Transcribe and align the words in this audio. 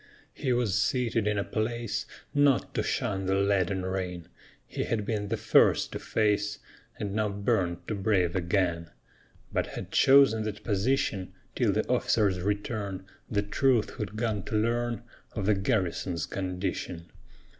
He 0.33 0.51
was 0.51 0.81
seated 0.81 1.27
in 1.27 1.37
a 1.37 1.43
place, 1.43 2.07
Not 2.33 2.73
to 2.73 2.81
shun 2.81 3.27
the 3.27 3.35
leaden 3.35 3.85
rain 3.85 4.29
He 4.65 4.85
had 4.85 5.05
been 5.05 5.27
the 5.27 5.37
first 5.37 5.91
to 5.91 5.99
face, 5.99 6.57
And 6.97 7.13
now 7.13 7.29
burned 7.29 7.87
to 7.87 7.93
brave 7.93 8.35
again, 8.35 8.89
But 9.53 9.67
had 9.67 9.91
chosen 9.91 10.41
that 10.45 10.63
position 10.63 11.33
Till 11.55 11.71
the 11.71 11.87
officer's 11.87 12.41
return 12.41 13.05
The 13.29 13.43
truth 13.43 13.91
who'd 13.91 14.15
gone 14.15 14.41
to 14.45 14.55
learn 14.55 15.03
Of 15.33 15.45
the 15.45 15.53
garrison's 15.53 16.25
condition. 16.25 17.05